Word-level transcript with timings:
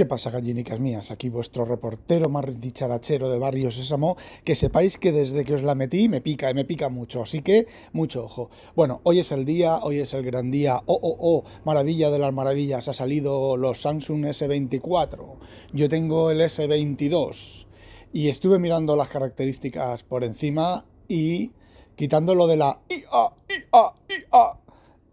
¿Qué 0.00 0.06
pasa, 0.06 0.30
gallinicas 0.30 0.80
mías? 0.80 1.10
Aquí 1.10 1.28
vuestro 1.28 1.66
reportero 1.66 2.30
más 2.30 2.58
dicharachero 2.58 3.28
de 3.28 3.38
Barrio 3.38 3.70
Sésamo, 3.70 4.16
que 4.44 4.56
sepáis 4.56 4.96
que 4.96 5.12
desde 5.12 5.44
que 5.44 5.52
os 5.52 5.62
la 5.62 5.74
metí 5.74 6.08
me 6.08 6.22
pica 6.22 6.54
me 6.54 6.64
pica 6.64 6.88
mucho, 6.88 7.20
así 7.20 7.42
que 7.42 7.66
mucho 7.92 8.24
ojo. 8.24 8.48
Bueno, 8.74 9.02
hoy 9.02 9.18
es 9.18 9.30
el 9.30 9.44
día, 9.44 9.76
hoy 9.82 9.98
es 9.98 10.14
el 10.14 10.22
gran 10.22 10.50
día, 10.50 10.80
oh, 10.86 10.98
oh, 11.02 11.16
oh, 11.20 11.44
maravilla 11.66 12.10
de 12.10 12.18
las 12.18 12.32
maravillas, 12.32 12.88
ha 12.88 12.94
salido 12.94 13.58
los 13.58 13.82
Samsung 13.82 14.24
S24, 14.24 15.36
yo 15.74 15.88
tengo 15.90 16.30
el 16.30 16.40
S22 16.40 17.66
y 18.14 18.30
estuve 18.30 18.58
mirando 18.58 18.96
las 18.96 19.10
características 19.10 20.02
por 20.02 20.24
encima 20.24 20.86
y 21.08 21.52
quitando 21.94 22.34
lo 22.34 22.46
de 22.46 22.56
la 22.56 22.80
IA, 22.88 23.32
IA, 23.50 23.92
IA, 24.08 24.60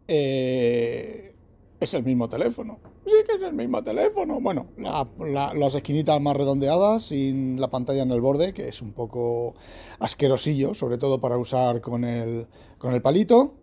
eh, 0.07 1.33
es 1.77 1.93
el 1.93 2.05
mismo 2.05 2.29
teléfono 2.29 2.79
sí 3.07 3.15
que 3.25 3.35
es 3.37 3.41
el 3.41 3.53
mismo 3.53 3.83
teléfono. 3.83 4.39
Bueno, 4.39 4.67
las 4.77 5.75
esquinitas 5.75 6.19
más 6.21 6.35
redondeadas, 6.35 7.03
sin 7.03 7.59
la 7.59 7.69
pantalla 7.69 8.03
en 8.03 8.11
el 8.11 8.21
borde, 8.21 8.53
que 8.53 8.67
es 8.67 8.81
un 8.81 8.93
poco 8.93 9.55
asquerosillo, 9.99 10.73
sobre 10.73 10.97
todo 10.97 11.19
para 11.19 11.37
usar 11.37 11.81
con 11.81 12.03
el, 12.03 12.47
con 12.77 12.93
el 12.93 13.01
palito. 13.01 13.53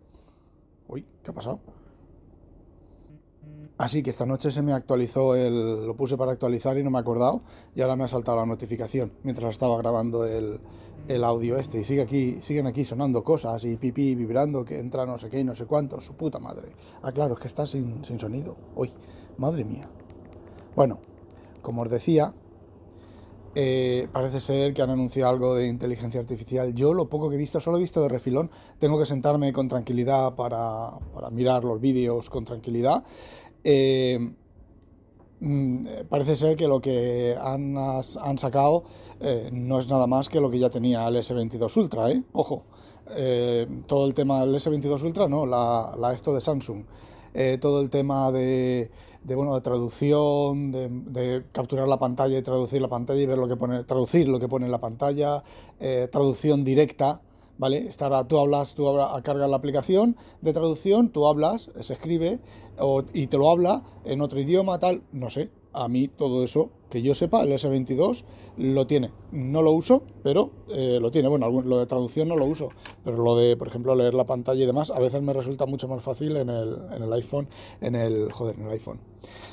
Uy, 0.87 1.05
¿qué 1.23 1.31
ha 1.31 1.33
pasado? 1.33 1.59
Así 3.77 4.01
que 4.01 4.11
esta 4.11 4.25
noche 4.25 4.51
se 4.51 4.61
me 4.61 4.71
actualizó 4.71 5.35
el. 5.35 5.85
Lo 5.85 5.95
puse 5.97 6.15
para 6.15 6.31
actualizar 6.31 6.77
y 6.77 6.83
no 6.83 6.89
me 6.89 6.97
he 6.97 7.01
acordado. 7.01 7.41
Y 7.75 7.81
ahora 7.81 7.97
me 7.97 8.05
ha 8.05 8.07
saltado 8.07 8.37
la 8.37 8.45
notificación 8.45 9.11
mientras 9.23 9.51
estaba 9.51 9.77
grabando 9.77 10.25
el, 10.25 10.61
el 11.09 11.23
audio 11.25 11.57
este. 11.57 11.79
Y 11.79 11.83
sigue 11.83 12.01
aquí, 12.01 12.37
siguen 12.39 12.67
aquí 12.67 12.85
sonando 12.85 13.21
cosas 13.21 13.65
y 13.65 13.75
pipí 13.75 14.15
vibrando 14.15 14.63
que 14.63 14.79
entra 14.79 15.05
no 15.05 15.17
sé 15.17 15.29
qué 15.29 15.41
y 15.41 15.43
no 15.43 15.55
sé 15.55 15.65
cuánto. 15.65 15.99
Su 15.99 16.13
puta 16.13 16.39
madre. 16.39 16.69
Ah, 17.01 17.11
claro, 17.11 17.33
es 17.33 17.39
que 17.41 17.47
está 17.47 17.65
sin, 17.65 18.05
sin 18.05 18.17
sonido. 18.17 18.55
Uy, 18.75 18.91
madre 19.37 19.63
mía. 19.63 19.87
Bueno, 20.75 20.99
como 21.61 21.81
os 21.81 21.89
decía, 21.89 22.33
eh, 23.57 24.09
parece 24.11 24.41
ser 24.41 24.73
que 24.73 24.81
han 24.81 24.89
anunciado 24.89 25.31
algo 25.31 25.55
de 25.55 25.67
inteligencia 25.67 26.19
artificial. 26.19 26.73
Yo 26.73 26.93
lo 26.93 27.07
poco 27.07 27.29
que 27.29 27.35
he 27.35 27.37
visto, 27.37 27.61
solo 27.61 27.77
he 27.77 27.79
visto 27.79 28.01
de 28.01 28.09
refilón. 28.09 28.51
Tengo 28.79 28.99
que 28.99 29.05
sentarme 29.05 29.53
con 29.53 29.69
tranquilidad 29.69 30.35
para, 30.35 30.91
para 31.13 31.29
mirar 31.29 31.63
los 31.63 31.79
vídeos 31.79 32.29
con 32.29 32.43
tranquilidad. 32.43 33.05
Eh, 33.63 34.19
mm, 35.39 35.85
parece 36.09 36.35
ser 36.35 36.57
que 36.57 36.67
lo 36.67 36.81
que 36.81 37.37
han, 37.39 37.77
han 37.77 38.37
sacado 38.37 38.83
eh, 39.21 39.49
no 39.53 39.79
es 39.79 39.87
nada 39.87 40.05
más 40.05 40.27
que 40.27 40.41
lo 40.41 40.51
que 40.51 40.59
ya 40.59 40.69
tenía 40.69 41.07
el 41.07 41.15
S22 41.15 41.77
Ultra, 41.77 42.11
¿eh? 42.11 42.21
Ojo, 42.33 42.63
todo 43.85 44.07
el 44.07 44.13
tema 44.13 44.41
del 44.41 44.55
S22 44.55 45.01
Ultra, 45.05 45.29
no, 45.29 45.45
la, 45.45 46.11
esto 46.13 46.33
de 46.33 46.41
Samsung. 46.41 46.83
Todo 47.59 47.81
el 47.81 47.89
tema 47.89 48.31
de, 48.31 48.89
bueno 49.23 49.55
de 49.55 49.61
traducción, 49.61 50.71
de, 50.71 51.43
capturar 51.51 51.87
la 51.87 51.99
pantalla 51.99 52.37
y 52.37 52.41
traducir 52.41 52.81
la 52.81 52.87
pantalla 52.87 53.21
y 53.21 53.25
ver 53.25 53.37
lo 53.37 53.47
que 53.47 53.55
pone, 53.55 53.83
traducir 53.83 54.27
lo 54.27 54.39
que 54.39 54.47
pone 54.47 54.65
en 54.65 54.71
la 54.71 54.79
pantalla, 54.79 55.43
traducción 56.11 56.63
directa, 56.63 57.21
¿vale? 57.57 57.87
Estará, 57.87 58.23
tú 58.25 58.39
hablas, 58.39 58.75
tú 58.75 58.87
hablas, 58.87 59.21
cargas 59.21 59.49
la 59.49 59.57
aplicación 59.57 60.15
de 60.41 60.53
traducción, 60.53 61.09
tú 61.09 61.27
hablas, 61.27 61.69
se 61.79 61.93
escribe 61.93 62.39
y 63.13 63.27
te 63.27 63.37
lo 63.37 63.49
habla 63.49 63.83
en 64.05 64.21
otro 64.21 64.39
idioma, 64.39 64.79
tal, 64.79 65.01
no 65.11 65.29
sé. 65.29 65.49
A 65.77 65.89
mí 65.89 66.07
todo 66.07 66.41
eso, 66.41 66.69
que 66.89 67.01
yo 67.01 67.13
sepa, 67.13 67.43
el 67.43 67.51
S22 67.51 68.23
lo 68.55 68.87
tiene. 68.87 69.11
No 69.33 69.61
lo 69.61 69.73
uso, 69.73 70.03
pero 70.23 70.51
eh, 70.69 70.99
lo 71.01 71.11
tiene. 71.11 71.27
Bueno, 71.27 71.49
lo 71.49 71.79
de 71.79 71.85
traducción 71.85 72.29
no 72.29 72.37
lo 72.37 72.45
uso, 72.45 72.69
pero 73.03 73.17
lo 73.17 73.35
de, 73.35 73.57
por 73.57 73.67
ejemplo, 73.67 73.93
leer 73.93 74.13
la 74.13 74.23
pantalla 74.23 74.63
y 74.63 74.65
demás, 74.65 74.89
a 74.89 74.99
veces 74.99 75.21
me 75.21 75.33
resulta 75.33 75.65
mucho 75.65 75.89
más 75.89 76.01
fácil 76.01 76.37
en 76.37 76.49
el, 76.49 76.77
en 76.95 77.03
el 77.03 77.11
iPhone, 77.11 77.49
en 77.81 77.95
el, 77.95 78.31
joder, 78.31 78.55
en 78.57 78.67
el 78.67 78.71
iPhone. 78.71 79.01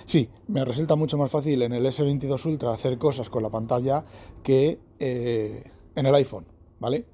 Sí, 0.06 0.28
me 0.46 0.64
resulta 0.64 0.94
mucho 0.94 1.18
más 1.18 1.28
fácil 1.28 1.60
en 1.62 1.72
el 1.72 1.84
S22 1.84 2.46
Ultra 2.46 2.72
hacer 2.72 2.98
cosas 2.98 3.28
con 3.28 3.42
la 3.42 3.50
pantalla 3.50 4.04
que 4.44 4.78
eh, 5.00 5.64
en 5.96 6.06
el 6.06 6.14
iPhone, 6.14 6.44
¿vale? 6.78 7.04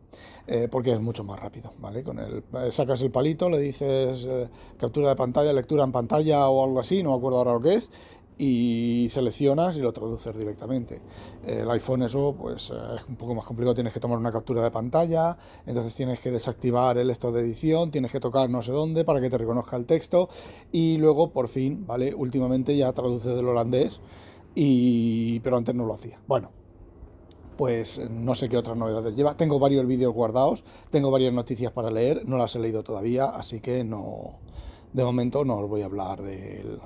Eh, 0.47 0.69
porque 0.71 0.93
es 0.93 1.01
mucho 1.01 1.25
más 1.25 1.39
rápido, 1.39 1.71
¿vale? 1.79 2.03
Con 2.03 2.19
el, 2.19 2.43
sacas 2.73 3.03
el 3.03 3.11
palito, 3.11 3.51
le 3.51 3.59
dices 3.59 4.27
captura 4.79 5.11
de 5.11 5.17
pantalla, 5.17 5.53
lectura 5.53 5.85
en 5.85 5.93
pantalla 5.93 6.49
o 6.49 6.65
algo 6.65 6.81
así, 6.81 7.03
no 7.03 7.11
me 7.11 7.17
acuerdo 7.17 7.39
ahora 7.39 7.53
lo 7.53 7.61
que 7.61 7.75
es, 7.75 7.91
y 8.39 9.09
seleccionas 9.11 9.77
y 9.77 9.81
lo 9.81 9.93
traduces 9.93 10.37
directamente. 10.37 11.03
El 11.45 11.69
iPhone 11.71 12.05
eso 12.05 12.35
pues 12.39 12.71
es 12.71 13.09
un 13.09 13.17
poco 13.17 13.35
más 13.35 13.45
complicado, 13.45 13.75
tienes 13.75 13.93
que 13.93 14.01
tomar 14.01 14.19
una 14.19 14.33
captura 14.33 14.63
de 14.63 14.71
pantalla, 14.71 15.37
entonces 15.67 15.95
tienes 15.95 16.21
que 16.21 16.31
desactivar 16.31 16.99
el 16.99 17.11
esto 17.11 17.33
de 17.33 17.41
edición, 17.41 17.91
tienes 17.91 18.13
que 18.13 18.21
tocar 18.21 18.49
no 18.49 18.63
sé 18.63 18.73
dónde 18.73 19.05
para 19.05 19.21
que 19.21 19.29
te 19.29 19.39
reconozca 19.39 19.77
el 19.77 19.87
texto 19.87 20.29
y 20.71 20.97
luego 20.99 21.33
por 21.33 21.49
fin, 21.49 21.85
¿vale? 21.87 22.15
Últimamente 22.15 22.77
ya 22.77 22.93
traduce 22.93 23.31
del 23.31 23.49
holandés 23.49 24.01
y 24.55 25.41
pero 25.41 25.57
antes 25.57 25.75
no 25.75 25.85
lo 25.85 25.95
hacía. 25.95 26.21
Bueno, 26.27 26.51
pues 27.57 28.01
no 28.09 28.37
sé 28.37 28.49
qué 28.49 28.57
otras 28.57 28.77
novedades 28.77 29.17
lleva. 29.17 29.37
Tengo 29.37 29.59
varios 29.59 29.85
vídeos 29.85 30.15
guardados, 30.15 30.65
tengo 30.91 31.11
varias 31.11 31.33
noticias 31.33 31.73
para 31.73 31.91
leer, 31.91 32.23
no 32.25 32.39
las 32.39 32.55
he 32.55 32.61
leído 32.61 32.85
todavía, 32.85 33.27
así 33.27 33.61
que 33.61 33.83
no, 33.83 34.39
de 34.93 35.05
momento 35.05 35.45
no 35.45 35.59
os 35.59 35.69
voy 35.69 35.83
a 35.83 35.87
hablar 35.87 36.23
del, 36.23 36.81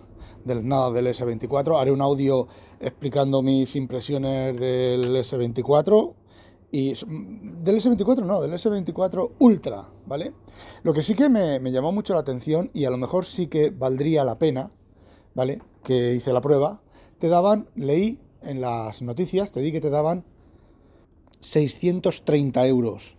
nada 0.44 0.90
del 0.90 1.06
S24. 1.06 1.80
Haré 1.80 1.92
un 1.92 2.00
audio 2.00 2.46
explicando 2.80 3.42
mis 3.42 3.76
impresiones 3.76 4.58
del 4.58 5.16
S24 5.16 6.14
y 6.70 6.94
del 6.94 7.76
S24 7.76 8.24
no, 8.24 8.40
del 8.40 8.52
S24 8.52 9.32
Ultra, 9.38 9.88
¿vale? 10.06 10.32
Lo 10.82 10.92
que 10.92 11.02
sí 11.02 11.14
que 11.14 11.28
me, 11.28 11.60
me 11.60 11.70
llamó 11.70 11.92
mucho 11.92 12.14
la 12.14 12.20
atención 12.20 12.70
y 12.72 12.86
a 12.86 12.90
lo 12.90 12.96
mejor 12.96 13.24
sí 13.24 13.46
que 13.46 13.70
valdría 13.70 14.24
la 14.24 14.38
pena, 14.38 14.72
¿vale? 15.34 15.60
Que 15.82 16.14
hice 16.14 16.32
la 16.32 16.40
prueba, 16.40 16.80
te 17.18 17.28
daban, 17.28 17.68
leí 17.76 18.18
en 18.40 18.60
las 18.60 19.02
noticias, 19.02 19.52
te 19.52 19.60
di 19.60 19.70
que 19.70 19.80
te 19.80 19.90
daban 19.90 20.24
630 21.40 22.66
euros 22.66 23.16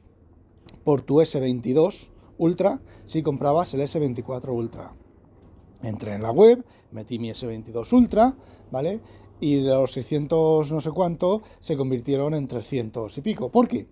por 0.84 1.02
tu 1.02 1.16
S22 1.16 2.10
Ultra 2.38 2.82
si 3.06 3.22
comprabas 3.22 3.74
el 3.74 3.82
S24 3.82 4.50
Ultra. 4.50 4.94
Entré 5.82 6.14
en 6.14 6.24
la 6.24 6.32
web, 6.32 6.64
metí 6.92 7.20
mi 7.20 7.30
S22 7.30 7.92
Ultra, 7.94 8.36
¿vale? 8.72 9.02
Y 9.40 9.62
de 9.62 9.74
los 9.74 9.92
600 9.92 10.72
no 10.72 10.82
sé 10.82 10.92
cuánto 10.92 11.44
se 11.60 11.76
convirtieron 11.76 12.34
en 12.34 12.48
300 12.48 13.18
y 13.18 13.22
pico. 13.22 13.50
¿Por 13.50 13.68
qué? 13.68 13.88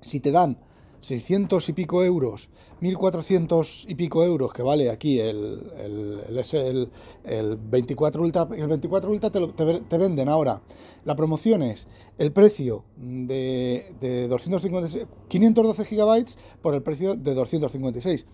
Si 0.00 0.20
te 0.20 0.30
dan 0.30 0.58
600 1.00 1.68
y 1.68 1.72
pico 1.72 2.04
euros, 2.04 2.50
1400 2.80 3.86
y 3.88 3.94
pico 3.94 4.24
euros 4.24 4.52
que 4.52 4.62
vale 4.62 4.90
aquí 4.90 5.18
el, 5.18 5.72
el, 5.78 6.88
el, 7.24 7.56
24 7.56 8.22
Ultra, 8.22 8.48
el 8.56 8.68
24 8.68 9.10
Ultra 9.10 9.30
te, 9.30 9.98
venden 9.98 10.28
ahora. 10.28 10.62
La 11.04 11.16
promoción 11.16 11.62
es 11.62 11.88
el 12.18 12.32
precio 12.32 12.84
de, 12.96 13.94
de 14.00 14.28
256, 14.28 15.06
512 15.28 15.84
gigabytes 15.84 16.38
por 16.60 16.74
el 16.74 16.82
precio 16.82 17.14
de 17.14 17.34
256. 17.34 18.26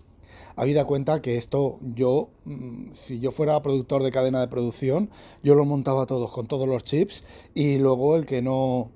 Habida 0.55 0.85
cuenta 0.85 1.21
que 1.21 1.37
esto 1.37 1.79
yo, 1.95 2.29
mm, 2.45 2.91
si 2.93 3.19
yo 3.19 3.31
fuera 3.31 3.61
productor 3.61 4.03
de 4.03 4.11
cadena 4.11 4.39
de 4.39 4.47
producción, 4.47 5.11
yo 5.43 5.55
lo 5.55 5.65
montaba 5.65 6.05
todos 6.07 6.31
con 6.31 6.47
todos 6.47 6.67
los 6.67 6.83
chips 6.83 7.23
y 7.53 7.77
luego 7.77 8.15
el 8.15 8.25
que 8.25 8.41
no 8.41 8.91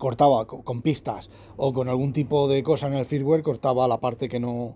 cortaba 0.00 0.46
con 0.46 0.82
pistas 0.82 1.30
o 1.56 1.72
con 1.72 1.88
algún 1.88 2.12
tipo 2.12 2.48
de 2.48 2.64
cosa 2.64 2.88
en 2.88 2.94
el 2.94 3.04
firmware, 3.04 3.44
cortaba 3.44 3.86
la 3.86 4.00
parte 4.00 4.28
que 4.28 4.40
no, 4.40 4.74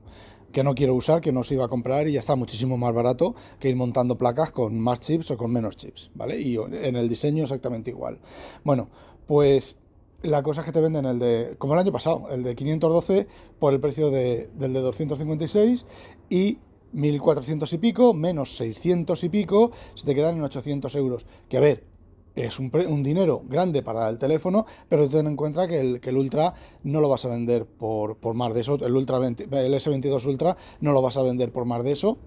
que 0.53 0.63
no 0.63 0.75
quiero 0.77 0.95
usar, 0.95 1.21
que 1.21 1.33
no 1.33 1.43
se 1.43 1.55
iba 1.55 1.65
a 1.65 1.69
comprar 1.69 2.07
y 2.07 2.13
ya 2.13 2.21
está 2.21 2.37
muchísimo 2.37 2.79
más 2.79 2.95
barato 2.95 3.35
que 3.59 3.69
ir 3.69 3.77
montando 3.77 4.17
placas 4.17 4.53
con 4.53 4.79
más 4.79 5.01
chips 5.01 5.33
o 5.33 5.37
con 5.37 5.51
menos 5.53 5.77
chips, 5.77 6.13
¿vale? 6.15 6.41
Y 6.41 6.57
en 6.57 6.95
el 6.95 7.09
diseño 7.09 7.43
exactamente 7.43 7.91
igual. 7.91 8.21
Bueno, 8.63 8.89
pues 9.27 9.77
la 10.23 10.43
cosa 10.43 10.61
es 10.61 10.67
que 10.67 10.73
te 10.73 10.81
venden 10.81 11.05
el 11.07 11.19
de, 11.19 11.57
como 11.59 11.75
el 11.75 11.81
año 11.81 11.93
pasado, 11.93 12.29
el 12.31 12.43
de 12.45 12.55
512 12.55 13.27
por 13.59 13.75
el 13.75 13.81
precio 13.81 14.11
de, 14.11 14.49
del 14.55 14.73
de 14.73 14.81
256 14.81 15.87
y 16.31 16.59
1400 16.93 17.73
y 17.73 17.79
pico 17.79 18.15
menos 18.15 18.57
600 18.57 19.25
y 19.25 19.29
pico 19.29 19.73
se 19.95 20.07
te 20.07 20.15
quedan 20.15 20.37
en 20.37 20.45
800 20.45 20.95
euros. 20.97 21.27
Que 21.49 21.57
a 21.57 21.61
ver, 21.61 21.85
es 22.35 22.59
un, 22.59 22.71
un, 22.89 23.03
dinero 23.03 23.43
grande 23.49 23.83
para 23.83 24.09
el 24.09 24.19
teléfono, 24.19 24.67
pero 24.89 25.09
ten 25.09 25.27
en 25.27 25.37
cuenta 25.37 25.67
que 25.69 25.79
el, 25.79 26.01
el 26.03 26.17
Ultra 26.17 26.55
no 26.83 27.01
lo 27.01 27.09
vas 27.09 27.25
a 27.25 27.29
vender 27.29 27.67
por, 27.67 28.17
por 28.17 28.35
más 28.35 28.55
de 28.55 28.61
eso, 28.61 28.75
el, 28.75 28.95
Ultra 28.95 29.19
el 29.19 29.75
S22 29.75 30.27
Ultra 30.27 30.57
no 30.81 30.93
lo 30.93 31.03
vas 31.03 31.17
a 31.17 31.23
vender 31.23 31.53
por 31.53 31.65
más 31.65 31.85
de 31.85 31.93
eso, 31.93 32.19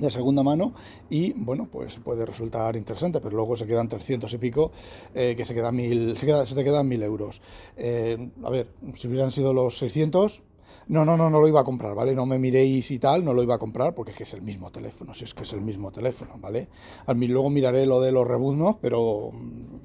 de 0.00 0.10
segunda 0.10 0.42
mano 0.42 0.72
y 1.10 1.32
bueno 1.34 1.68
pues 1.70 1.98
puede 1.98 2.24
resultar 2.24 2.74
interesante 2.74 3.20
pero 3.20 3.36
luego 3.36 3.54
se 3.54 3.66
quedan 3.66 3.86
300 3.86 4.32
y 4.32 4.38
pico 4.38 4.72
eh, 5.14 5.34
que 5.36 5.44
se 5.44 5.54
quedan 5.54 5.76
mil 5.76 6.16
se 6.16 6.26
te 6.26 6.64
quedan 6.64 6.88
mil 6.88 7.02
euros. 7.02 7.42
Eh, 7.76 8.30
a 8.42 8.50
ver 8.50 8.68
si 8.94 9.08
hubieran 9.08 9.30
sido 9.30 9.52
los 9.52 9.76
600 9.76 10.42
no, 10.88 11.04
no, 11.04 11.16
no, 11.16 11.30
no 11.30 11.40
lo 11.40 11.48
iba 11.48 11.60
a 11.60 11.64
comprar, 11.64 11.94
¿vale? 11.94 12.14
No 12.14 12.26
me 12.26 12.38
miréis 12.38 12.90
y 12.90 12.98
tal, 12.98 13.24
no 13.24 13.32
lo 13.32 13.42
iba 13.42 13.54
a 13.54 13.58
comprar 13.58 13.94
porque 13.94 14.10
es 14.12 14.16
que 14.16 14.22
es 14.24 14.34
el 14.34 14.42
mismo 14.42 14.70
teléfono, 14.70 15.14
si 15.14 15.24
es 15.24 15.34
que 15.34 15.44
es 15.44 15.52
el 15.52 15.60
mismo 15.60 15.92
teléfono, 15.92 16.32
¿vale? 16.38 16.68
A 17.06 17.14
mí 17.14 17.26
luego 17.26 17.50
miraré 17.50 17.86
lo 17.86 18.00
de 18.00 18.12
los 18.12 18.26
rebuznos, 18.26 18.76
pero... 18.80 19.30
Mm, 19.32 19.76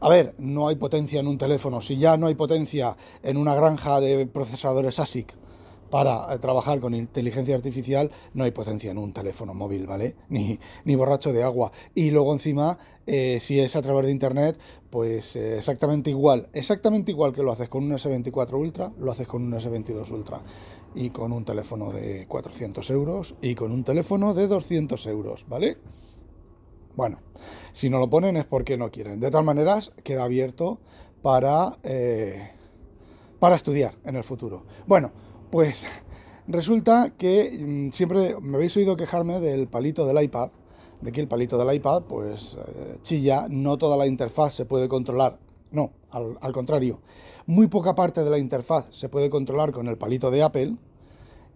a 0.00 0.08
ver, 0.08 0.34
no 0.38 0.68
hay 0.68 0.76
potencia 0.76 1.18
en 1.18 1.26
un 1.26 1.38
teléfono. 1.38 1.80
Si 1.80 1.96
ya 1.96 2.16
no 2.16 2.28
hay 2.28 2.36
potencia 2.36 2.96
en 3.20 3.36
una 3.36 3.56
granja 3.56 4.00
de 4.00 4.26
procesadores 4.26 5.00
ASIC, 5.00 5.34
para 5.90 6.32
eh, 6.34 6.38
trabajar 6.38 6.80
con 6.80 6.94
inteligencia 6.94 7.54
artificial 7.54 8.10
no 8.34 8.44
hay 8.44 8.50
potencia 8.50 8.90
en 8.90 8.98
un 8.98 9.12
teléfono 9.12 9.54
móvil, 9.54 9.86
¿vale? 9.86 10.16
Ni, 10.28 10.58
ni 10.84 10.96
borracho 10.96 11.32
de 11.32 11.42
agua. 11.42 11.72
Y 11.94 12.10
luego 12.10 12.32
encima, 12.32 12.78
eh, 13.06 13.38
si 13.40 13.58
es 13.60 13.76
a 13.76 13.82
través 13.82 14.06
de 14.06 14.12
Internet, 14.12 14.58
pues 14.90 15.36
eh, 15.36 15.58
exactamente 15.58 16.10
igual, 16.10 16.48
exactamente 16.52 17.10
igual 17.10 17.32
que 17.32 17.42
lo 17.42 17.52
haces 17.52 17.68
con 17.68 17.84
un 17.84 17.92
S24 17.92 18.52
Ultra, 18.54 18.92
lo 18.98 19.10
haces 19.12 19.26
con 19.26 19.42
un 19.42 19.52
S22 19.52 20.10
Ultra. 20.10 20.40
Y 20.94 21.10
con 21.10 21.32
un 21.32 21.44
teléfono 21.44 21.92
de 21.92 22.26
400 22.26 22.90
euros 22.90 23.34
y 23.42 23.54
con 23.54 23.72
un 23.72 23.84
teléfono 23.84 24.34
de 24.34 24.48
200 24.48 25.06
euros, 25.06 25.44
¿vale? 25.46 25.76
Bueno, 26.96 27.20
si 27.72 27.90
no 27.90 27.98
lo 27.98 28.10
ponen 28.10 28.36
es 28.36 28.46
porque 28.46 28.76
no 28.76 28.90
quieren. 28.90 29.20
De 29.20 29.30
todas 29.30 29.44
maneras, 29.44 29.92
queda 30.02 30.24
abierto 30.24 30.80
para, 31.22 31.76
para 33.38 33.54
estudiar 33.54 33.94
en 34.04 34.16
el 34.16 34.24
futuro. 34.24 34.64
Bueno, 34.86 35.12
pues 35.50 35.86
resulta 36.46 37.10
que 37.16 37.50
mm, 37.58 37.92
siempre 37.92 38.36
me 38.40 38.56
habéis 38.56 38.76
oído 38.76 38.96
quejarme 38.96 39.40
del 39.40 39.68
palito 39.68 40.06
del 40.06 40.22
iPad, 40.22 40.50
de 41.00 41.12
que 41.12 41.20
el 41.20 41.28
palito 41.28 41.58
del 41.58 41.74
iPad 41.74 42.02
pues 42.08 42.56
eh, 42.56 42.98
chilla, 43.02 43.46
no 43.48 43.78
toda 43.78 43.96
la 43.96 44.06
interfaz 44.06 44.54
se 44.54 44.64
puede 44.66 44.88
controlar, 44.88 45.38
no, 45.70 45.92
al, 46.10 46.52
contrario, 46.52 47.00
muy 47.46 47.68
poca 47.68 47.94
parte 47.94 48.24
de 48.24 48.30
la 48.30 48.38
interfaz 48.38 48.86
se 48.90 49.08
puede 49.08 49.30
controlar 49.30 49.72
con 49.72 49.86
el 49.86 49.98
palito 49.98 50.30
de 50.30 50.42
Apple, 50.42 50.76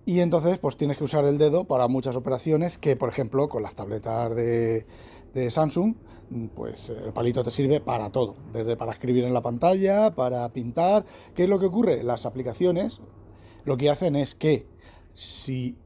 y 0.04 0.20
entonces 0.20 0.58
pues 0.58 0.76
tienes 0.76 0.98
que 0.98 1.04
usar 1.04 1.24
el 1.24 1.38
dedo 1.38 1.64
para 1.64 1.88
muchas 1.88 2.16
operaciones 2.16 2.76
que 2.76 2.96
por 2.96 3.08
ejemplo 3.08 3.48
con 3.48 3.62
las 3.62 3.76
tabletas 3.76 4.34
de, 4.34 4.84
de, 5.32 5.50
Samsung 5.50 5.94
mm, 6.30 6.46
pues 6.48 6.90
el 6.90 7.12
palito 7.12 7.42
te 7.44 7.50
sirve 7.50 7.80
para 7.80 8.10
todo, 8.10 8.34
desde 8.52 8.76
para 8.76 8.92
escribir 8.92 9.24
en 9.24 9.32
la 9.32 9.42
pantalla, 9.42 10.14
para 10.14 10.48
pintar. 10.48 11.04
¿Qué 11.34 11.44
es 11.44 11.48
lo 11.48 11.58
que 11.58 11.66
ocurre? 11.66 12.02
Las 12.02 12.26
aplicaciones 12.26 13.00
lo 13.64 13.76
que 13.76 13.90
hacen 13.90 14.16
es 14.16 14.34
que 14.34 14.66
si 15.14 15.76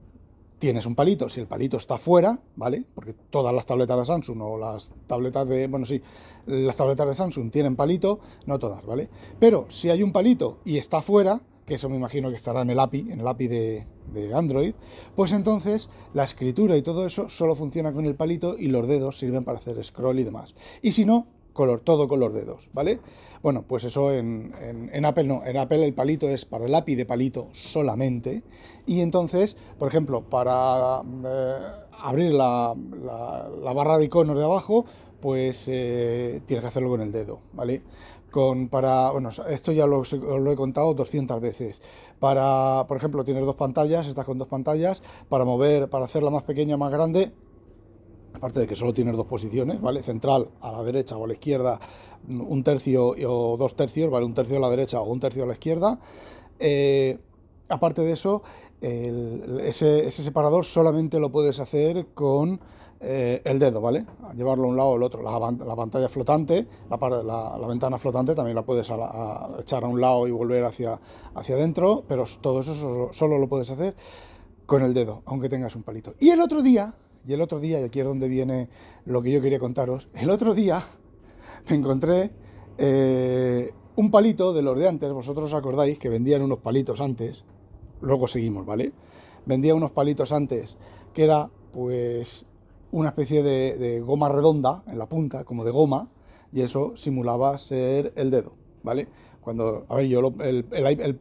tienes 0.58 0.86
un 0.86 0.94
palito, 0.94 1.28
si 1.28 1.40
el 1.40 1.46
palito 1.46 1.76
está 1.76 1.98
fuera, 1.98 2.40
¿vale? 2.56 2.84
Porque 2.94 3.14
todas 3.30 3.54
las 3.54 3.66
tabletas 3.66 3.98
de 3.98 4.04
Samsung 4.04 4.40
o 4.40 4.58
las 4.58 4.92
tabletas 5.06 5.48
de, 5.48 5.66
bueno, 5.66 5.84
sí, 5.84 6.00
las 6.46 6.76
tabletas 6.76 7.08
de 7.08 7.14
Samsung 7.14 7.50
tienen 7.50 7.76
palito, 7.76 8.20
no 8.46 8.58
todas, 8.58 8.84
¿vale? 8.84 9.08
Pero 9.38 9.66
si 9.68 9.90
hay 9.90 10.02
un 10.02 10.12
palito 10.12 10.58
y 10.64 10.78
está 10.78 11.02
fuera, 11.02 11.40
que 11.66 11.74
eso 11.74 11.88
me 11.88 11.96
imagino 11.96 12.30
que 12.30 12.36
estará 12.36 12.62
en 12.62 12.70
el 12.70 12.78
API, 12.78 13.00
en 13.10 13.20
el 13.20 13.28
API 13.28 13.48
de, 13.48 13.86
Android, 14.34 14.74
pues 15.14 15.32
entonces 15.32 15.90
la 16.14 16.24
escritura 16.24 16.76
y 16.76 16.82
todo 16.82 17.04
eso 17.04 17.28
solo 17.28 17.54
funciona 17.54 17.92
con 17.92 18.06
el 18.06 18.14
palito 18.14 18.56
y 18.56 18.68
los 18.68 18.86
dedos 18.86 19.18
sirven 19.18 19.44
para 19.44 19.58
hacer 19.58 19.84
scroll 19.84 20.20
y 20.20 20.24
demás. 20.24 20.54
Y 20.80 20.92
si 20.92 21.04
no, 21.04 21.26
color, 21.56 21.80
todo 21.80 22.06
con 22.06 22.20
los 22.20 22.32
dedos, 22.32 22.68
¿vale? 22.72 23.00
Bueno, 23.42 23.64
pues 23.66 23.84
eso 23.84 24.12
en, 24.12 24.52
Apple 25.04 25.24
no, 25.24 25.44
en 25.44 25.56
Apple 25.56 25.84
el 25.84 25.94
palito 25.94 26.28
es 26.28 26.44
para 26.44 26.66
el 26.66 26.74
API 26.74 26.94
de 26.94 27.06
palito 27.06 27.48
solamente 27.52 28.42
y 28.86 29.00
entonces, 29.00 29.56
por 29.78 29.88
ejemplo, 29.88 30.22
para 30.22 31.02
eh, 31.24 31.56
abrir 32.00 32.32
la, 32.32 32.74
barra 33.74 33.98
de 33.98 34.04
iconos 34.04 34.36
de 34.36 34.44
abajo, 34.44 34.84
pues 35.20 35.66
eh, 35.68 36.40
tienes 36.46 36.62
que 36.62 36.68
hacerlo 36.68 36.90
con 36.90 37.00
el 37.00 37.12
dedo, 37.12 37.40
¿vale? 37.52 37.82
Con, 38.30 38.68
para, 38.68 39.10
bueno, 39.12 39.30
esto 39.48 39.72
ya 39.72 39.86
lo, 39.86 40.02
lo, 40.12 40.52
he 40.52 40.56
contado 40.56 40.92
200 40.92 41.40
veces. 41.40 41.80
Para, 42.18 42.84
por 42.86 42.96
ejemplo, 42.96 43.24
tienes 43.24 43.46
dos 43.46 43.54
pantallas, 43.54 44.06
estás 44.06 44.26
con 44.26 44.38
dos 44.38 44.48
pantallas, 44.48 45.02
para 45.28 45.44
mover, 45.44 45.88
para 45.88 46.04
hacerla 46.04 46.30
más 46.30 46.42
pequeña, 46.42 46.76
más 46.76 46.92
grande, 46.92 47.32
aparte 48.36 48.60
de 48.60 48.66
que 48.66 48.76
solo 48.76 48.92
tienes 48.92 49.16
dos 49.16 49.26
posiciones, 49.26 49.80
¿vale? 49.80 50.02
Central 50.02 50.48
a 50.60 50.70
la 50.70 50.82
derecha 50.82 51.16
o 51.16 51.24
a 51.24 51.26
la 51.26 51.32
izquierda, 51.32 51.80
un 52.28 52.62
tercio 52.62 53.14
o 53.28 53.56
dos 53.56 53.74
tercios, 53.74 54.10
¿vale? 54.10 54.26
Un 54.26 54.34
tercio 54.34 54.58
a 54.58 54.60
la 54.60 54.70
derecha 54.70 55.00
o 55.00 55.10
un 55.10 55.20
tercio 55.20 55.44
a 55.44 55.46
la 55.46 55.54
izquierda. 55.54 55.98
Eh, 56.58 57.18
aparte 57.68 58.02
de 58.02 58.12
eso, 58.12 58.42
ese, 58.80 60.10
separador 60.10 60.64
solamente 60.64 61.18
lo 61.18 61.32
puedes 61.32 61.60
hacer 61.60 62.08
con 62.14 62.60
eh, 63.00 63.40
el 63.44 63.58
dedo, 63.58 63.80
¿vale? 63.80 64.04
Llevarlo 64.34 64.64
a 64.64 64.68
un 64.68 64.76
lado 64.76 64.90
o 64.90 64.96
al 64.96 65.02
otro. 65.02 65.22
La, 65.22 65.76
pantalla 65.76 66.08
flotante, 66.08 66.66
la, 66.90 67.66
ventana 67.66 67.98
flotante 67.98 68.34
también 68.34 68.54
la 68.54 68.62
puedes 68.62 68.88
echar 68.88 69.84
a 69.84 69.88
un 69.88 70.00
lado 70.00 70.26
y 70.26 70.30
volver 70.30 70.64
hacia, 70.64 71.00
hacia 71.34 71.54
adentro, 71.56 72.04
pero 72.06 72.24
todo 72.40 72.60
eso 72.60 73.08
solo 73.12 73.38
lo 73.38 73.48
puedes 73.48 73.70
hacer 73.70 73.94
con 74.66 74.82
el 74.82 74.92
dedo, 74.92 75.22
aunque 75.26 75.48
tengas 75.48 75.74
un 75.76 75.82
palito. 75.82 76.14
Y 76.18 76.30
el 76.30 76.40
otro 76.40 76.60
día, 76.60 76.94
y 77.26 77.32
el 77.32 77.40
otro 77.40 77.58
día, 77.58 77.80
y 77.80 77.84
aquí 77.84 78.00
es 78.00 78.06
donde 78.06 78.28
viene 78.28 78.68
lo 79.04 79.20
que 79.22 79.32
yo 79.32 79.40
quería 79.40 79.58
contaros, 79.58 80.08
el 80.14 80.30
otro 80.30 80.54
día 80.54 80.82
me 81.68 81.76
encontré 81.76 82.30
eh, 82.78 83.72
un 83.96 84.10
palito 84.10 84.52
de 84.52 84.62
los 84.62 84.78
de 84.78 84.88
antes, 84.88 85.12
vosotros 85.12 85.52
os 85.52 85.54
acordáis 85.54 85.98
que 85.98 86.08
vendían 86.08 86.42
unos 86.42 86.58
palitos 86.58 87.00
antes, 87.00 87.44
luego 88.00 88.28
seguimos, 88.28 88.64
¿vale? 88.64 88.92
Vendía 89.44 89.74
unos 89.74 89.90
palitos 89.90 90.32
antes, 90.32 90.76
que 91.12 91.24
era 91.24 91.50
pues 91.72 92.46
una 92.92 93.08
especie 93.08 93.42
de, 93.42 93.76
de 93.76 94.00
goma 94.00 94.28
redonda 94.28 94.84
en 94.86 94.98
la 94.98 95.08
punta, 95.08 95.44
como 95.44 95.64
de 95.64 95.70
goma, 95.70 96.08
y 96.52 96.62
eso 96.62 96.92
simulaba 96.94 97.58
ser 97.58 98.12
el 98.16 98.30
dedo, 98.30 98.52
¿vale? 98.82 99.08
Cuando, 99.46 99.86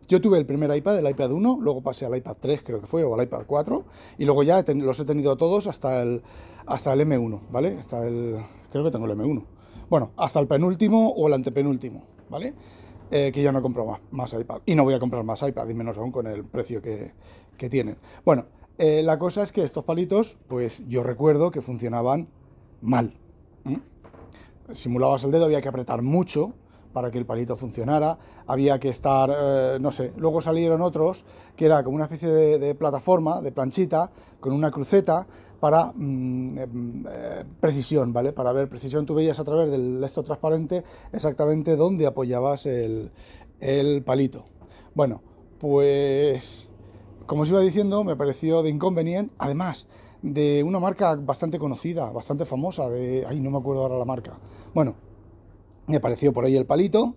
yo 0.07 0.19
tuve 0.19 0.39
el 0.39 0.47
primer 0.47 0.75
iPad, 0.75 0.97
el 0.97 1.07
iPad 1.07 1.31
1, 1.31 1.59
luego 1.61 1.83
pasé 1.83 2.07
al 2.07 2.17
iPad 2.17 2.37
3, 2.39 2.63
creo 2.63 2.81
que 2.81 2.87
fue, 2.87 3.03
o 3.03 3.13
al 3.13 3.21
iPad 3.21 3.43
4, 3.45 3.85
y 4.17 4.25
luego 4.25 4.41
ya 4.41 4.63
los 4.67 4.99
he 4.99 5.05
tenido 5.05 5.37
todos 5.37 5.67
hasta 5.67 6.01
el, 6.01 6.23
hasta 6.65 6.91
el 6.93 7.01
M1, 7.01 7.41
¿vale? 7.51 7.77
Hasta 7.77 8.03
el, 8.07 8.37
creo 8.71 8.83
que 8.83 8.89
tengo 8.89 9.05
el 9.05 9.11
M1. 9.11 9.43
Bueno, 9.91 10.09
hasta 10.17 10.39
el 10.39 10.47
penúltimo 10.47 11.09
o 11.09 11.27
el 11.27 11.33
antepenúltimo, 11.33 12.01
¿vale? 12.27 12.55
Eh, 13.11 13.29
que 13.31 13.43
ya 13.43 13.51
no 13.51 13.61
compro 13.61 13.85
más, 13.85 13.99
más, 14.09 14.33
iPad. 14.33 14.61
Y 14.65 14.73
no 14.73 14.83
voy 14.83 14.95
a 14.95 14.99
comprar 14.99 15.23
más 15.23 15.43
iPad, 15.43 15.69
y 15.69 15.75
menos 15.75 15.99
aún 15.99 16.11
con 16.11 16.25
el 16.25 16.45
precio 16.45 16.81
que, 16.81 17.11
que 17.59 17.69
tienen. 17.69 17.95
Bueno, 18.25 18.45
eh, 18.79 19.03
la 19.03 19.19
cosa 19.19 19.43
es 19.43 19.51
que 19.51 19.61
estos 19.61 19.83
palitos, 19.83 20.39
pues 20.47 20.81
yo 20.87 21.03
recuerdo 21.03 21.51
que 21.51 21.61
funcionaban 21.61 22.27
mal. 22.81 23.13
Simulabas 24.71 25.23
el 25.25 25.31
dedo, 25.31 25.45
había 25.45 25.61
que 25.61 25.69
apretar 25.69 26.01
mucho, 26.01 26.55
para 26.95 27.11
que 27.11 27.17
el 27.17 27.25
palito 27.25 27.57
funcionara, 27.57 28.17
había 28.47 28.79
que 28.79 28.87
estar, 28.87 29.29
eh, 29.29 29.77
no 29.81 29.91
sé, 29.91 30.13
luego 30.15 30.39
salieron 30.39 30.81
otros 30.81 31.25
que 31.57 31.65
era 31.65 31.83
como 31.83 31.97
una 31.97 32.05
especie 32.05 32.29
de, 32.29 32.73
plataforma, 32.73 33.41
de 33.41 33.51
planchita, 33.51 34.09
con 34.39 34.53
una 34.53 34.71
cruceta 34.71 35.27
para 35.59 35.91
mm, 35.93 36.57
eh, 36.57 37.43
precisión, 37.59 38.13
¿vale? 38.13 38.31
Para 38.31 38.53
ver 38.53 38.69
precisión, 38.69 39.05
tú 39.05 39.13
veías 39.13 39.37
a 39.41 39.43
través 39.43 39.69
del 39.69 40.01
esto 40.05 40.23
transparente 40.23 40.85
exactamente 41.11 41.75
dónde 41.75 42.07
apoyabas 42.07 42.65
el, 42.65 43.11
el 43.59 44.01
palito. 44.01 44.45
Bueno, 44.93 45.21
pues 45.59 46.69
como 47.25 47.41
os 47.41 47.49
iba 47.49 47.59
diciendo, 47.59 48.05
me 48.05 48.15
pareció 48.15 48.63
de 48.63 48.69
inconveniente, 48.69 49.33
además 49.37 49.85
de 50.21 50.63
una 50.63 50.79
marca 50.79 51.13
bastante 51.17 51.59
conocida, 51.59 52.09
bastante 52.09 52.45
famosa, 52.45 52.87
de, 52.87 53.25
ay, 53.27 53.41
no 53.41 53.51
me 53.51 53.57
acuerdo 53.57 53.81
ahora 53.81 53.97
la 53.97 54.05
marca. 54.05 54.39
Bueno, 54.73 54.95
me 55.87 55.97
apareció 55.97 56.33
por 56.33 56.45
ahí 56.45 56.55
el 56.55 56.65
palito 56.65 57.15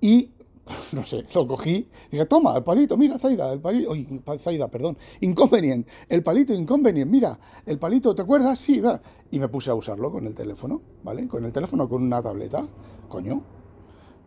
y, 0.00 0.30
no 0.92 1.04
sé, 1.04 1.24
lo 1.34 1.46
cogí, 1.46 1.88
dije, 2.10 2.26
toma, 2.26 2.56
el 2.56 2.62
palito, 2.62 2.96
mira, 2.96 3.18
Zaida, 3.18 3.52
el 3.52 3.60
palito, 3.60 3.90
uy, 3.90 4.22
Zaida, 4.38 4.68
perdón, 4.68 4.96
inconveniente, 5.20 5.90
el 6.08 6.22
palito 6.22 6.52
inconveniente, 6.52 7.10
mira, 7.10 7.38
el 7.66 7.78
palito, 7.78 8.14
¿te 8.14 8.22
acuerdas? 8.22 8.58
Sí, 8.58 8.80
va. 8.80 9.00
Y 9.30 9.38
me 9.38 9.48
puse 9.48 9.70
a 9.70 9.74
usarlo 9.74 10.10
con 10.10 10.26
el 10.26 10.34
teléfono, 10.34 10.80
¿vale? 11.02 11.26
Con 11.28 11.44
el 11.44 11.52
teléfono, 11.52 11.88
con 11.88 12.02
una 12.02 12.22
tableta, 12.22 12.66
coño, 13.08 13.42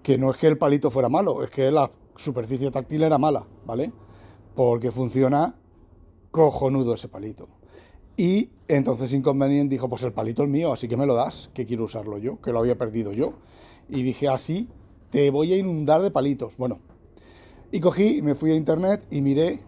que 0.04 0.18
no 0.18 0.30
es 0.30 0.38
que 0.38 0.48
el 0.48 0.58
palito 0.58 0.92
fuera 0.92 1.10
malo, 1.10 1.44
es 1.44 1.50
que 1.50 1.72
la 1.72 1.92
superficie 2.16 2.72
táctil 2.72 3.04
era 3.04 3.18
mala, 3.18 3.46
¿vale? 3.66 3.92
Porque 4.56 4.92
funciona 4.92 5.56
cojonudo 6.32 6.94
ese 6.94 7.08
palito. 7.08 7.48
Y 8.16 8.50
entonces 8.68 9.14
Inconvenient 9.14 9.70
dijo, 9.70 9.88
pues 9.88 10.02
el 10.02 10.12
palito 10.12 10.44
es 10.44 10.50
mío, 10.50 10.72
así 10.74 10.88
que 10.88 10.98
me 10.98 11.06
lo 11.06 11.14
das, 11.14 11.52
que 11.54 11.66
quiero 11.68 11.84
usarlo 11.84 12.18
yo, 12.18 12.42
que 12.42 12.52
lo 12.52 12.60
había 12.60 12.76
perdido 12.76 13.14
yo 13.14 13.34
y 13.90 14.04
dije 14.04 14.28
así, 14.28 14.68
te 15.10 15.30
voy 15.30 15.54
a 15.54 15.58
inundar 15.58 16.02
de 16.02 16.12
palitos. 16.12 16.58
Bueno, 16.58 16.80
y 17.72 17.80
cogí, 17.80 18.22
me 18.22 18.36
fui 18.36 18.52
a 18.52 18.56
internet 18.56 19.06
y 19.12 19.22
miré 19.22 19.60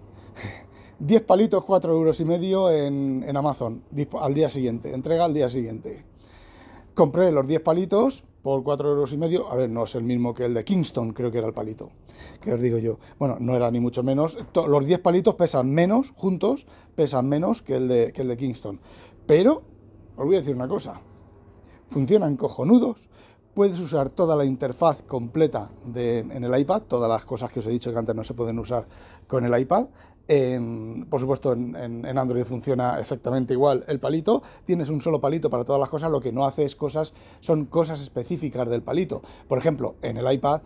10 1.00 1.22
palitos, 1.24 1.64
4 1.64 1.94
euros 1.94 2.20
y 2.20 2.26
medio 2.26 2.72
en, 2.72 3.26
Amazon 3.36 3.84
al 4.20 4.34
día 4.34 4.50
siguiente, 4.50 4.94
entrega 4.94 5.26
al 5.26 5.34
día 5.34 5.50
siguiente. 5.50 6.06
Compré 6.94 7.32
los 7.32 7.48
10 7.48 7.62
palitos 7.62 8.26
por 8.42 8.64
4 8.64 8.90
euros 8.90 9.14
y 9.14 9.18
medio. 9.18 9.50
A 9.52 9.56
ver, 9.56 9.70
no 9.70 9.84
es 9.84 9.96
el 9.96 10.04
mismo 10.04 10.34
que 10.34 10.46
el 10.46 10.54
de 10.54 10.66
Kingston, 10.66 11.14
creo 11.14 11.32
que 11.32 11.38
era 11.38 11.48
el 11.48 11.54
palito, 11.54 11.92
que 12.42 12.54
os 12.54 12.62
digo 12.62 12.78
yo. 12.78 13.00
Bueno, 13.18 13.38
no 13.40 13.56
era 13.56 13.72
ni 13.72 13.80
mucho 13.80 14.04
menos. 14.04 14.38
Los 14.54 14.86
10 14.86 15.00
palitos 15.00 15.36
pesan 15.36 15.72
menos, 15.72 16.12
juntos, 16.16 16.68
pesan 16.96 17.28
menos 17.30 17.62
que 17.62 17.76
el 17.78 17.88
de, 17.88 18.12
que 18.12 18.22
el 18.22 18.28
de 18.28 18.38
Kingston 18.38 18.80
Pero, 19.26 19.64
os 20.18 20.26
voy 20.26 20.36
a 20.36 20.40
decir 20.40 20.56
una 20.56 20.68
cosa, 20.68 21.02
funcionan 21.88 22.36
cojonudos, 22.36 23.10
puedes 23.54 23.80
usar 23.80 24.10
toda 24.10 24.36
la 24.36 24.46
interfaz 24.46 25.04
completa 25.04 25.70
en 25.96 26.44
el 26.44 26.60
iPad, 26.60 26.84
todas 26.84 27.10
las 27.10 27.26
cosas 27.26 27.52
que 27.52 27.60
os 27.60 27.68
he 27.68 27.72
dicho 27.72 27.92
que 27.92 28.00
antes 28.00 28.16
no 28.16 28.24
se 28.24 28.34
pueden 28.34 28.60
usar 28.60 28.86
con 29.28 29.46
el 29.46 29.60
iPad, 29.60 29.88
por 31.10 31.20
supuesto, 31.20 31.54
en, 31.54 32.06
Android 32.06 32.44
funciona 32.44 33.00
exactamente 33.00 33.54
igual 33.54 33.84
el 33.88 34.00
palito. 34.00 34.44
Tienes 34.64 34.90
un 34.90 35.02
solo 35.02 35.20
palito 35.20 35.50
para 35.50 35.66
todas 35.66 35.80
las 35.80 35.90
cosas. 35.90 36.12
Lo 36.12 36.22
que 36.22 36.32
no 36.32 36.46
hace 36.46 36.66
es 36.66 36.76
cosas, 36.76 37.14
son 37.40 37.66
cosas 37.66 38.00
específicas 38.00 38.70
del 38.70 38.84
palito. 38.84 39.24
Por 39.48 39.58
ejemplo, 39.58 39.96
en 40.04 40.18
el 40.18 40.32
iPad, 40.32 40.62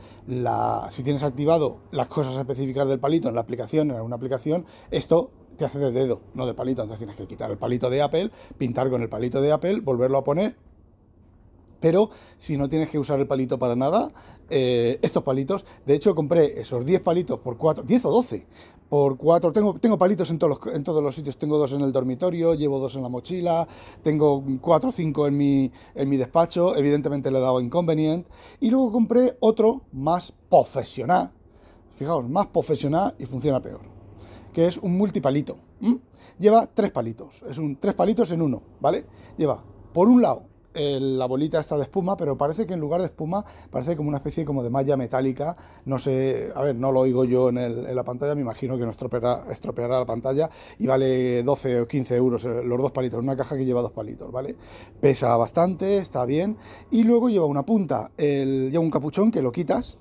si 0.90 1.04
tienes 1.04 1.24
activado 1.24 1.78
las 1.92 2.08
cosas 2.08 2.36
específicas 2.36 2.90
del 2.90 3.00
palito 3.00 3.30
en 3.30 3.36
la 3.36 3.42
aplicación, 3.42 3.92
en 3.92 3.96
alguna 3.96 4.18
aplicación, 4.18 4.66
esto 4.92 5.32
te 5.56 5.64
hace 5.64 5.80
de 5.80 5.92
dedo, 5.92 6.20
no 6.34 6.46
de 6.46 6.54
palito. 6.54 6.82
Entonces 6.82 7.00
tienes 7.00 7.16
que 7.16 7.28
quitar 7.28 7.50
el 7.50 7.58
palito 7.58 7.90
de 7.90 8.02
Apple, 8.02 8.32
pintar 8.58 8.90
con 8.90 9.02
el 9.02 9.08
palito 9.08 9.40
de 9.40 9.54
Apple, 9.54 9.80
volverlo 9.80 10.18
a 10.18 10.24
poner 10.26 10.58
pero 11.84 12.10
si 12.38 12.56
no 12.56 12.70
tienes 12.70 12.88
que 12.88 12.98
usar 12.98 13.20
el 13.20 13.28
palito 13.28 13.60
para 13.60 13.76
nada, 13.76 14.10
eh, 14.50 15.00
estos 15.02 15.22
palitos, 15.22 15.66
de 15.86 15.96
hecho 15.96 16.16
compré 16.16 16.62
esos 16.62 16.86
10 16.86 17.02
palitos 17.02 17.42
por 17.42 17.58
4, 17.58 17.84
10 17.84 18.06
o 18.06 18.10
12, 18.10 18.48
por 18.88 19.18
4, 19.18 19.52
tengo, 19.52 19.74
tengo 19.80 19.98
palitos 19.98 20.30
en 20.30 20.40
todos, 20.40 20.58
los, 20.64 20.74
en 20.74 20.82
todos 20.86 21.04
los 21.04 21.14
sitios, 21.14 21.38
tengo 21.38 21.58
dos 21.58 21.74
en 21.74 21.82
el 21.82 21.92
dormitorio, 21.92 22.54
llevo 22.54 22.80
dos 22.80 22.96
en 22.96 23.04
la 23.04 23.10
mochila, 23.10 23.68
tengo 24.02 24.42
4 24.62 24.90
o 24.90 24.92
5 24.94 25.28
en 25.28 25.36
mi, 25.36 25.72
en 25.94 26.08
mi 26.08 26.16
despacho, 26.16 26.74
evidentemente 26.78 27.30
le 27.30 27.40
he 27.40 27.42
dado 27.42 27.60
inconveniente, 27.60 28.30
y 28.62 28.70
luego 28.70 28.90
compré 28.90 29.36
otro 29.42 29.82
más 29.92 30.32
profesional, 30.50 31.34
fijaos, 31.98 32.30
más 32.30 32.48
profesional 32.48 33.14
y 33.20 33.26
funciona 33.26 33.62
peor, 33.62 33.82
que 34.54 34.68
es 34.68 34.78
un 34.78 34.96
multipalito. 34.98 35.58
Lleva 36.40 36.66
tres 36.66 36.92
palitos, 36.92 37.44
es 37.44 37.58
un 37.58 37.76
tres 37.76 37.94
palitos 37.94 38.32
en 38.32 38.42
uno, 38.42 38.62
¿vale? 38.80 39.06
Lleva, 39.38 39.62
por 39.92 40.08
un 40.08 40.22
lado, 40.22 40.53
la 40.74 41.26
bolita 41.26 41.60
está 41.60 41.78
de 41.78 41.84
espuma, 41.84 42.18
pero 42.18 42.38
parece 42.38 42.66
que 42.66 42.74
en 42.74 42.80
lugar 42.80 43.02
de 43.02 43.08
espuma 43.08 43.46
parece 43.70 43.96
como 43.96 44.10
una 44.10 44.18
especie 44.18 44.46
como 44.46 44.64
de 44.64 44.70
malla 44.70 44.98
metálica. 44.98 45.56
No 45.86 46.00
sé, 46.00 46.52
a 46.56 46.62
ver, 46.62 46.76
no 46.76 46.92
lo 46.92 47.02
oigo 47.02 47.26
yo 47.26 47.50
en, 47.50 47.96
la 47.96 48.04
pantalla, 48.04 48.36
me 48.36 48.42
imagino 48.42 48.78
que 48.78 48.84
no 48.84 48.92
estropeará, 48.92 49.46
estropeará, 49.50 50.00
la 50.00 50.06
pantalla 50.06 50.50
y 50.80 50.88
vale 50.88 51.44
12 51.44 51.82
o 51.82 51.88
15 51.88 52.16
euros 52.16 52.46
eh, 52.46 52.64
los 52.64 52.82
dos 52.82 52.92
palitos, 52.92 53.20
una 53.20 53.36
caja 53.36 53.58
que 53.58 53.66
lleva 53.66 53.82
dos 53.82 53.92
palitos, 53.92 54.32
¿vale? 54.32 54.56
Pesa 55.00 55.36
bastante, 55.38 55.98
está 55.98 56.26
bien. 56.26 56.58
Y 56.92 57.04
luego 57.04 57.30
lleva 57.30 57.46
una 57.46 57.66
punta, 57.66 58.12
lleva 58.18 58.80
un 58.80 58.92
capuchón 58.92 59.32
que 59.32 59.42
lo 59.42 59.52
quitas. 59.52 59.98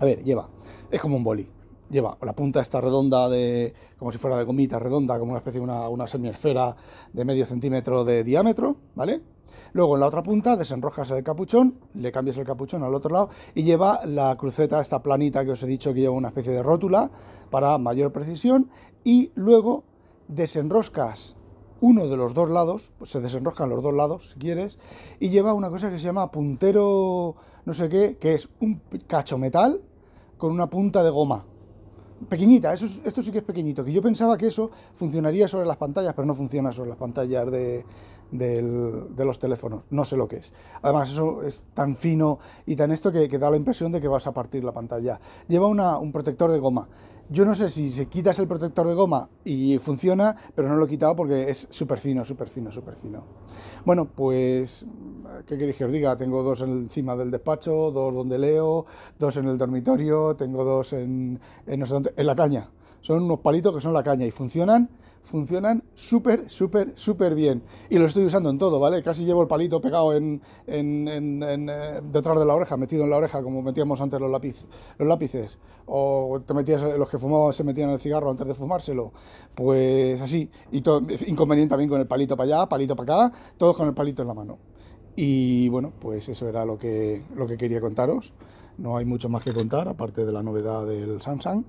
A 0.00 0.04
ver, 0.04 0.22
lleva, 0.24 0.48
es 0.90 1.00
como 1.00 1.16
un 1.16 1.24
boli 1.24 1.48
lleva 1.90 2.16
la 2.22 2.34
punta 2.34 2.60
esta 2.60 2.80
redonda 2.80 3.28
de 3.28 3.72
como 3.98 4.10
si 4.10 4.18
fuera 4.18 4.36
de 4.36 4.44
gomita 4.44 4.78
redonda 4.78 5.18
como 5.18 5.32
una 5.32 5.38
especie 5.38 5.60
de 5.60 5.64
una, 5.64 5.88
una 5.88 6.06
semiesfera 6.06 6.74
de 7.12 7.24
medio 7.24 7.46
centímetro 7.46 8.04
de 8.04 8.24
diámetro 8.24 8.76
vale 8.94 9.33
Luego 9.72 9.94
en 9.94 10.00
la 10.00 10.06
otra 10.06 10.22
punta 10.22 10.56
desenrojas 10.56 11.10
el 11.10 11.22
capuchón, 11.22 11.78
le 11.94 12.12
cambias 12.12 12.36
el 12.36 12.44
capuchón 12.44 12.82
al 12.82 12.94
otro 12.94 13.12
lado 13.12 13.28
y 13.54 13.62
lleva 13.62 14.00
la 14.06 14.36
cruceta, 14.36 14.80
esta 14.80 15.02
planita 15.02 15.44
que 15.44 15.52
os 15.52 15.62
he 15.62 15.66
dicho 15.66 15.92
que 15.92 16.00
lleva 16.00 16.14
una 16.14 16.28
especie 16.28 16.52
de 16.52 16.62
rótula 16.62 17.10
para 17.50 17.78
mayor 17.78 18.12
precisión 18.12 18.70
y 19.04 19.32
luego 19.34 19.84
desenroscas 20.28 21.36
uno 21.80 22.06
de 22.08 22.16
los 22.16 22.32
dos 22.32 22.50
lados, 22.50 22.92
pues 22.98 23.10
se 23.10 23.20
desenroscan 23.20 23.68
los 23.68 23.82
dos 23.82 23.92
lados 23.92 24.30
si 24.30 24.38
quieres, 24.38 24.78
y 25.20 25.28
lleva 25.28 25.52
una 25.52 25.70
cosa 25.70 25.90
que 25.90 25.98
se 25.98 26.06
llama 26.06 26.30
puntero 26.30 27.34
no 27.64 27.72
sé 27.74 27.88
qué, 27.88 28.16
que 28.18 28.34
es 28.34 28.48
un 28.60 28.80
cacho 29.06 29.38
metal 29.38 29.80
con 30.36 30.52
una 30.52 30.68
punta 30.68 31.02
de 31.02 31.10
goma. 31.10 31.44
Pequeñita, 32.28 32.72
eso, 32.72 32.86
esto 33.04 33.22
sí 33.22 33.32
que 33.32 33.38
es 33.38 33.44
pequeñito, 33.44 33.84
que 33.84 33.92
yo 33.92 34.00
pensaba 34.00 34.36
que 34.38 34.46
eso 34.46 34.70
funcionaría 34.94 35.48
sobre 35.48 35.66
las 35.66 35.76
pantallas, 35.76 36.14
pero 36.14 36.26
no 36.26 36.34
funciona 36.34 36.72
sobre 36.72 36.90
las 36.90 36.98
pantallas 36.98 37.50
de, 37.50 37.84
de 38.30 39.24
los 39.24 39.38
teléfonos. 39.38 39.84
No 39.90 40.04
sé 40.04 40.16
lo 40.16 40.26
que 40.26 40.36
es. 40.36 40.52
Además, 40.82 41.10
eso 41.10 41.42
es 41.42 41.64
tan 41.74 41.96
fino 41.96 42.38
y 42.66 42.76
tan 42.76 42.92
esto 42.92 43.12
que, 43.12 43.28
da 43.28 43.50
la 43.50 43.56
impresión 43.56 43.92
de 43.92 44.00
que 44.00 44.08
vas 44.08 44.26
a 44.26 44.32
partir 44.32 44.64
la 44.64 44.72
pantalla. 44.72 45.20
Lleva 45.48 45.68
un 45.98 46.12
protector 46.12 46.50
de 46.50 46.58
goma. 46.58 46.88
Yo 47.34 47.44
no 47.44 47.52
sé 47.56 47.68
si 47.68 47.90
se 47.90 48.06
quitas 48.06 48.38
el 48.38 48.46
protector 48.46 48.86
de 48.86 48.94
goma 48.94 49.28
y 49.44 49.76
funciona, 49.78 50.36
pero 50.54 50.68
no 50.68 50.76
lo 50.76 50.84
he 50.84 50.88
quitado 50.88 51.16
porque 51.16 51.50
es 51.50 51.66
súper 51.68 51.98
fino, 51.98 52.24
súper 52.24 52.48
fino, 52.48 52.70
súper 52.70 52.94
fino. 52.94 53.24
Bueno, 53.84 54.04
pues, 54.04 54.86
¿qué 55.44 55.58
queréis 55.58 55.76
que 55.76 55.84
os 55.84 55.90
diga? 55.90 56.16
Tengo 56.16 56.44
dos 56.44 56.62
encima 56.62 57.16
del 57.16 57.32
despacho, 57.32 57.90
dos 57.90 58.14
donde 58.14 58.38
leo, 58.38 58.86
dos 59.18 59.36
en 59.36 59.48
el 59.48 59.58
dormitorio, 59.58 60.36
tengo 60.36 60.62
dos 60.62 60.92
en, 60.92 61.40
en, 61.66 61.82
en 62.16 62.26
la 62.26 62.36
caña. 62.36 62.68
Son 63.04 63.22
unos 63.22 63.40
palitos 63.40 63.74
que 63.74 63.82
son 63.82 63.92
la 63.92 64.02
caña 64.02 64.24
y 64.24 64.30
funcionan 64.30 64.88
funcionan 65.24 65.82
súper, 65.94 66.48
súper, 66.50 66.92
súper 66.94 67.34
bien. 67.34 67.62
Y 67.90 67.98
lo 67.98 68.04
estoy 68.04 68.24
usando 68.24 68.50
en 68.50 68.58
todo, 68.58 68.78
¿vale? 68.78 69.02
Casi 69.02 69.24
llevo 69.24 69.42
el 69.42 69.48
palito 69.48 69.80
pegado 69.80 70.14
en, 70.14 70.40
eh, 70.66 72.00
detrás 72.10 72.38
de 72.38 72.44
la 72.44 72.54
oreja, 72.54 72.76
metido 72.76 73.04
en 73.04 73.10
la 73.10 73.16
oreja, 73.16 73.42
como 73.42 73.62
metíamos 73.62 74.00
antes 74.00 74.20
los, 74.20 74.30
lápiz, 74.30 74.66
los 74.98 75.08
lápices. 75.08 75.58
O 75.86 76.40
te 76.46 76.54
metías, 76.54 76.82
los 76.82 77.08
que 77.08 77.18
fumaban 77.18 77.52
se 77.52 77.64
metían 77.64 77.90
el 77.90 77.98
cigarro 77.98 78.30
antes 78.30 78.46
de 78.46 78.54
fumárselo. 78.54 79.12
Pues 79.54 80.20
así. 80.20 80.50
Y 80.70 80.82
todo, 80.82 81.02
inconveniente 81.26 81.70
también 81.70 81.88
con 81.88 82.00
el 82.00 82.06
palito 82.06 82.36
para 82.36 82.58
allá, 82.58 82.68
palito 82.68 82.94
para 82.94 83.26
acá, 83.26 83.36
todos 83.56 83.76
con 83.76 83.88
el 83.88 83.94
palito 83.94 84.22
en 84.22 84.28
la 84.28 84.34
mano. 84.34 84.58
Y 85.16 85.68
bueno, 85.68 85.92
pues 86.00 86.28
eso 86.28 86.48
era 86.48 86.64
lo 86.64 86.78
que, 86.78 87.22
lo 87.34 87.46
que 87.46 87.56
quería 87.56 87.80
contaros. 87.80 88.34
No 88.76 88.96
hay 88.96 89.04
mucho 89.04 89.28
más 89.28 89.42
que 89.42 89.52
contar, 89.52 89.88
aparte 89.88 90.24
de 90.24 90.32
la 90.32 90.42
novedad 90.42 90.84
del 90.84 91.20
Samsung. 91.20 91.64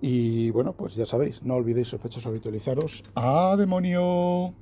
Y 0.00 0.50
bueno, 0.50 0.72
pues 0.72 0.94
ya 0.94 1.06
sabéis, 1.06 1.42
no 1.42 1.54
olvidéis 1.54 1.88
sospechosos 1.88 2.26
habitualizaros. 2.26 3.04
¡A 3.14 3.54
demonio! 3.58 4.54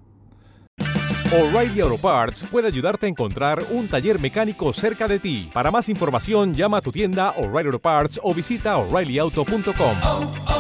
O'Reilly 1.30 1.80
Auto 1.83 1.99
Parts 1.99 2.42
puede 2.50 2.68
ayudarte 2.68 3.04
a 3.04 3.09
encontrar 3.11 3.62
un 3.71 3.87
taller 3.87 4.18
mecánico 4.18 4.73
cerca 4.73 5.07
de 5.07 5.18
ti. 5.18 5.50
Para 5.52 5.71
más 5.71 5.90
información, 5.90 6.54
llama 6.54 6.78
a 6.78 6.80
tu 6.80 6.90
tienda 6.90 7.35
O'Reilly 7.37 7.66
Auto 7.66 7.78
Parts 7.80 8.18
o 8.23 8.33
visita 8.33 8.78
oreillyauto.com. 8.78 10.58